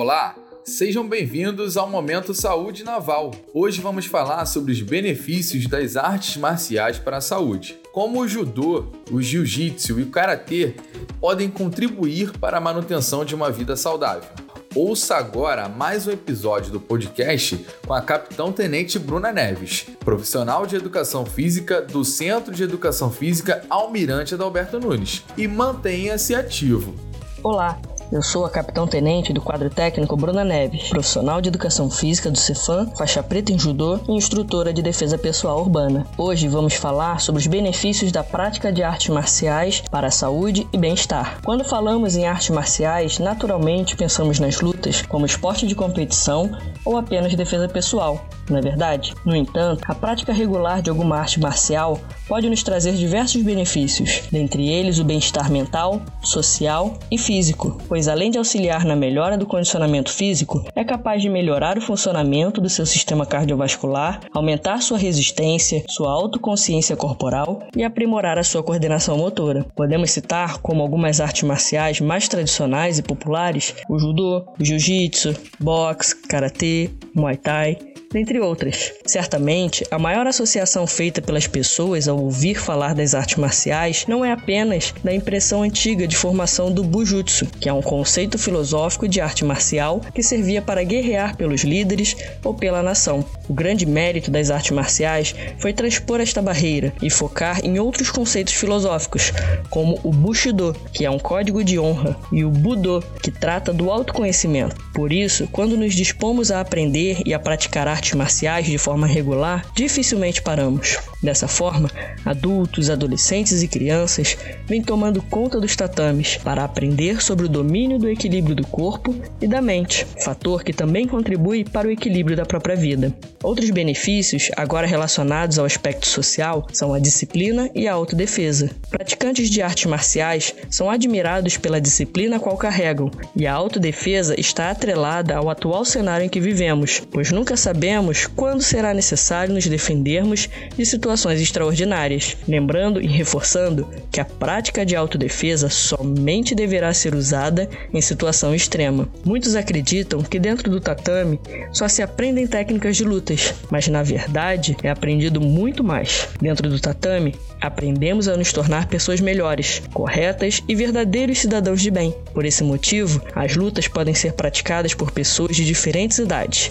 [0.00, 3.32] Olá, sejam bem-vindos ao Momento Saúde Naval.
[3.52, 7.76] Hoje vamos falar sobre os benefícios das artes marciais para a saúde.
[7.92, 10.76] Como o judô, o jiu-jitsu e o karatê
[11.20, 14.30] podem contribuir para a manutenção de uma vida saudável.
[14.72, 20.76] Ouça agora mais um episódio do podcast com a Capitão Tenente Bruna Neves, profissional de
[20.76, 25.24] educação física do Centro de Educação Física Almirante Adalberto Nunes.
[25.36, 26.94] E mantenha-se ativo.
[27.42, 27.80] Olá,
[28.10, 32.38] eu sou a capitão tenente do quadro técnico Bruna Neves, profissional de educação física do
[32.38, 36.06] Cefam, faixa preta em judô e instrutora de defesa pessoal urbana.
[36.16, 40.78] Hoje vamos falar sobre os benefícios da prática de artes marciais para a saúde e
[40.78, 41.40] bem-estar.
[41.44, 46.50] Quando falamos em artes marciais, naturalmente pensamos nas lutas como esporte de competição
[46.84, 49.14] ou apenas defesa pessoal, não é verdade?
[49.24, 54.68] No entanto, a prática regular de alguma arte marcial pode nos trazer diversos benefícios, dentre
[54.68, 60.12] eles o bem-estar mental, social e físico, pois além de auxiliar na melhora do condicionamento
[60.12, 66.12] físico, é capaz de melhorar o funcionamento do seu sistema cardiovascular, aumentar sua resistência, sua
[66.12, 69.66] autoconsciência corporal e aprimorar a sua coordenação motora.
[69.74, 76.14] Podemos citar como algumas artes marciais mais tradicionais e populares o judô, o jiu-jitsu, boxe,
[76.28, 77.78] karatê, muay thai
[78.12, 78.92] dentre outras.
[79.04, 84.32] Certamente, a maior associação feita pelas pessoas ao ouvir falar das artes marciais não é
[84.32, 89.44] apenas da impressão antiga de formação do Bujutsu, que é um conceito filosófico de arte
[89.44, 93.24] marcial que servia para guerrear pelos líderes ou pela nação.
[93.48, 98.54] O grande mérito das artes marciais foi transpor esta barreira e focar em outros conceitos
[98.54, 99.32] filosóficos,
[99.70, 103.90] como o Bushido, que é um código de honra, e o Budo, que trata do
[103.90, 104.76] autoconhecimento.
[104.94, 109.64] Por isso, quando nos dispomos a aprender e a praticar artes marciais de forma regular,
[109.74, 110.98] dificilmente paramos.
[111.20, 111.90] Dessa forma,
[112.24, 118.08] adultos, adolescentes e crianças vêm tomando conta dos tatames para aprender sobre o domínio do
[118.08, 122.76] equilíbrio do corpo e da mente, fator que também contribui para o equilíbrio da própria
[122.76, 123.12] vida.
[123.42, 128.70] Outros benefícios, agora relacionados ao aspecto social, são a disciplina e a autodefesa.
[128.88, 135.36] Praticantes de artes marciais são admirados pela disciplina qual carregam, e a autodefesa está atrelada
[135.36, 140.86] ao atual cenário em que vivemos, pois nunca sabemos quando será necessário nos defendermos de
[140.86, 141.07] situações
[141.40, 142.36] extraordinárias.
[142.46, 149.08] Lembrando e reforçando que a prática de autodefesa somente deverá ser usada em situação extrema.
[149.24, 151.38] Muitos acreditam que dentro do tatame
[151.72, 156.28] só se aprendem técnicas de luta lutas, mas na verdade é aprendido muito mais.
[156.40, 162.14] Dentro do tatame, aprendemos a nos tornar pessoas melhores, corretas e verdadeiros cidadãos de bem.
[162.32, 166.70] Por esse motivo, as lutas podem ser praticadas por pessoas de diferentes idades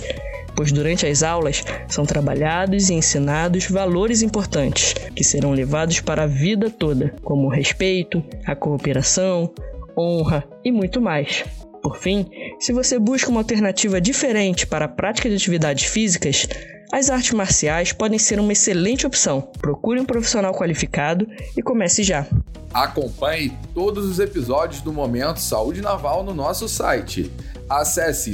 [0.57, 6.27] pois durante as aulas são trabalhados e ensinados valores importantes que serão levados para a
[6.27, 9.53] vida toda, como o respeito, a cooperação,
[9.95, 11.45] honra e muito mais.
[11.81, 12.25] Por fim,
[12.59, 16.47] se você busca uma alternativa diferente para a prática de atividades físicas,
[16.91, 19.41] as artes marciais podem ser uma excelente opção.
[19.59, 22.25] Procure um profissional qualificado e comece já.
[22.73, 27.31] Acompanhe todos os episódios do Momento Saúde Naval no nosso site.
[27.69, 28.31] Acesse